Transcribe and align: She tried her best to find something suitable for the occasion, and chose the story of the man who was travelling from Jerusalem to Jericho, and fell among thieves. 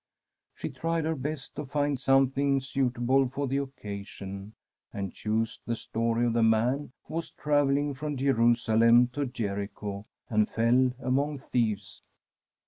She 0.55 0.69
tried 0.69 1.05
her 1.05 1.13
best 1.13 1.55
to 1.57 1.63
find 1.67 1.99
something 1.99 2.59
suitable 2.59 3.29
for 3.29 3.47
the 3.47 3.57
occasion, 3.57 4.53
and 4.91 5.13
chose 5.13 5.61
the 5.67 5.75
story 5.75 6.25
of 6.25 6.33
the 6.33 6.41
man 6.41 6.91
who 7.03 7.13
was 7.13 7.29
travelling 7.29 7.93
from 7.93 8.17
Jerusalem 8.17 9.09
to 9.09 9.27
Jericho, 9.27 10.07
and 10.27 10.49
fell 10.49 10.93
among 11.03 11.37
thieves. 11.37 12.01